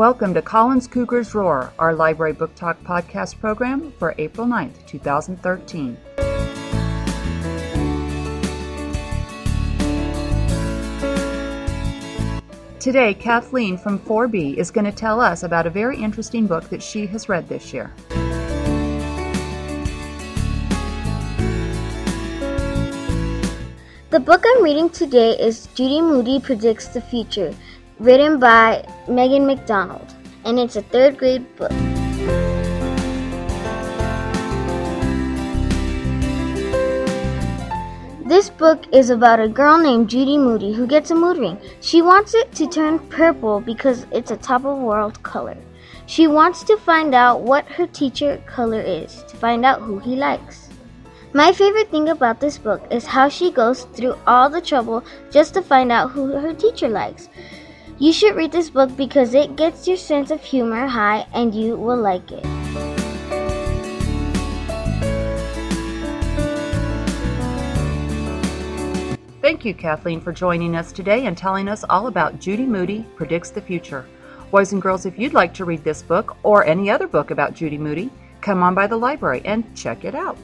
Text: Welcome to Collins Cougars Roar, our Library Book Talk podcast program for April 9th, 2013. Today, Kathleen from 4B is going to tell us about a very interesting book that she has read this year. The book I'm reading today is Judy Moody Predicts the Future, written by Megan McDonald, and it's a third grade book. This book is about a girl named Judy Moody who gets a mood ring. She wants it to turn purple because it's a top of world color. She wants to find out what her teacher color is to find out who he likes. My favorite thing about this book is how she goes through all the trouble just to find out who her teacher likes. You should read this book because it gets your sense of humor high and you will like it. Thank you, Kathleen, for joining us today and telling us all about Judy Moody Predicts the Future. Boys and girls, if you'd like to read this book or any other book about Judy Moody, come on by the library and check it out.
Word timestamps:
Welcome 0.00 0.32
to 0.32 0.40
Collins 0.40 0.86
Cougars 0.86 1.34
Roar, 1.34 1.74
our 1.78 1.92
Library 1.92 2.32
Book 2.32 2.54
Talk 2.54 2.82
podcast 2.84 3.38
program 3.38 3.92
for 3.98 4.14
April 4.16 4.46
9th, 4.46 4.86
2013. 4.86 5.94
Today, 12.80 13.12
Kathleen 13.12 13.76
from 13.76 13.98
4B 13.98 14.54
is 14.54 14.70
going 14.70 14.86
to 14.86 14.90
tell 14.90 15.20
us 15.20 15.42
about 15.42 15.66
a 15.66 15.70
very 15.70 15.98
interesting 15.98 16.46
book 16.46 16.70
that 16.70 16.82
she 16.82 17.06
has 17.08 17.28
read 17.28 17.46
this 17.46 17.74
year. 17.74 17.92
The 24.08 24.18
book 24.18 24.42
I'm 24.46 24.64
reading 24.64 24.88
today 24.88 25.38
is 25.38 25.66
Judy 25.74 26.00
Moody 26.00 26.40
Predicts 26.40 26.88
the 26.88 27.02
Future, 27.02 27.54
written 28.00 28.40
by 28.40 28.82
Megan 29.08 29.46
McDonald, 29.46 30.14
and 30.46 30.58
it's 30.58 30.76
a 30.76 30.82
third 30.82 31.18
grade 31.18 31.44
book. 31.56 31.70
This 38.24 38.48
book 38.48 38.86
is 38.90 39.10
about 39.10 39.38
a 39.38 39.48
girl 39.48 39.76
named 39.76 40.08
Judy 40.08 40.38
Moody 40.38 40.72
who 40.72 40.86
gets 40.86 41.10
a 41.10 41.14
mood 41.14 41.36
ring. 41.36 41.58
She 41.80 42.00
wants 42.00 42.32
it 42.32 42.54
to 42.54 42.66
turn 42.66 42.98
purple 43.10 43.60
because 43.60 44.06
it's 44.12 44.30
a 44.30 44.36
top 44.36 44.64
of 44.64 44.78
world 44.78 45.22
color. 45.22 45.58
She 46.06 46.26
wants 46.26 46.64
to 46.64 46.78
find 46.78 47.14
out 47.14 47.42
what 47.42 47.66
her 47.66 47.86
teacher 47.86 48.42
color 48.46 48.80
is 48.80 49.24
to 49.24 49.36
find 49.36 49.66
out 49.66 49.82
who 49.82 49.98
he 49.98 50.16
likes. 50.16 50.70
My 51.32 51.52
favorite 51.52 51.92
thing 51.92 52.08
about 52.08 52.40
this 52.40 52.58
book 52.58 52.82
is 52.90 53.06
how 53.06 53.28
she 53.28 53.52
goes 53.52 53.84
through 53.94 54.16
all 54.26 54.50
the 54.50 54.60
trouble 54.60 55.04
just 55.30 55.54
to 55.54 55.62
find 55.62 55.92
out 55.92 56.10
who 56.10 56.26
her 56.26 56.52
teacher 56.52 56.88
likes. 56.88 57.28
You 58.00 58.14
should 58.14 58.34
read 58.34 58.50
this 58.50 58.70
book 58.70 58.96
because 58.96 59.34
it 59.34 59.56
gets 59.56 59.86
your 59.86 59.98
sense 59.98 60.30
of 60.30 60.42
humor 60.42 60.86
high 60.86 61.26
and 61.34 61.54
you 61.54 61.76
will 61.76 61.98
like 61.98 62.32
it. 62.32 62.42
Thank 69.42 69.66
you, 69.66 69.74
Kathleen, 69.74 70.22
for 70.22 70.32
joining 70.32 70.74
us 70.74 70.92
today 70.92 71.26
and 71.26 71.36
telling 71.36 71.68
us 71.68 71.84
all 71.90 72.06
about 72.06 72.40
Judy 72.40 72.64
Moody 72.64 73.04
Predicts 73.16 73.50
the 73.50 73.60
Future. 73.60 74.06
Boys 74.50 74.72
and 74.72 74.80
girls, 74.80 75.04
if 75.04 75.18
you'd 75.18 75.34
like 75.34 75.52
to 75.52 75.66
read 75.66 75.84
this 75.84 76.00
book 76.00 76.38
or 76.42 76.64
any 76.64 76.90
other 76.90 77.06
book 77.06 77.30
about 77.30 77.52
Judy 77.52 77.76
Moody, 77.76 78.08
come 78.40 78.62
on 78.62 78.74
by 78.74 78.86
the 78.86 78.96
library 78.96 79.42
and 79.44 79.76
check 79.76 80.06
it 80.06 80.14
out. 80.14 80.38